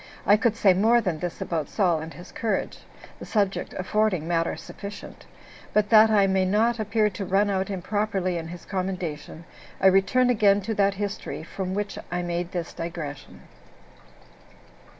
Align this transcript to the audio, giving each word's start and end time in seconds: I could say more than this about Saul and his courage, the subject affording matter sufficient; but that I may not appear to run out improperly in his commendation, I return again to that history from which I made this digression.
I 0.25 0.35
could 0.35 0.55
say 0.55 0.73
more 0.73 0.99
than 0.99 1.19
this 1.19 1.41
about 1.41 1.69
Saul 1.69 1.99
and 1.99 2.11
his 2.11 2.31
courage, 2.31 2.79
the 3.19 3.25
subject 3.27 3.73
affording 3.77 4.27
matter 4.27 4.55
sufficient; 4.55 5.27
but 5.73 5.89
that 5.89 6.09
I 6.09 6.25
may 6.25 6.43
not 6.43 6.79
appear 6.79 7.07
to 7.11 7.23
run 7.23 7.51
out 7.51 7.69
improperly 7.69 8.35
in 8.39 8.47
his 8.47 8.65
commendation, 8.65 9.45
I 9.79 9.85
return 9.85 10.31
again 10.31 10.61
to 10.61 10.73
that 10.73 10.95
history 10.95 11.43
from 11.43 11.75
which 11.75 11.99
I 12.11 12.23
made 12.23 12.51
this 12.51 12.73
digression. 12.73 13.41